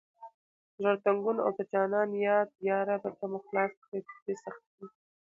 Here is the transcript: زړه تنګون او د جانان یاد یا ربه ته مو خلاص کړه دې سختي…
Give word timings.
زړه 0.75 0.93
تنګون 1.03 1.37
او 1.45 1.51
د 1.57 1.59
جانان 1.71 2.09
یاد 2.27 2.49
یا 2.69 2.77
ربه 2.87 3.09
ته 3.17 3.25
مو 3.31 3.39
خلاص 3.45 3.73
کړه 3.83 3.97
دې 4.25 4.35
سختي… 4.43 4.85